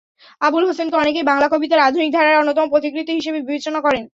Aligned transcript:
আবুল 0.41 0.63
হোসেনকে 0.67 0.95
অনেকেই 0.95 1.25
বাংলা 1.25 1.47
কবিতার 1.51 1.85
আধুনিক 1.87 2.09
ধারার 2.13 2.39
অন্যতম 2.41 2.67
পথিকৃৎ 2.73 3.07
হিসেবে 3.11 3.39
বিবেচনা 3.41 3.79
করেন। 3.81 4.03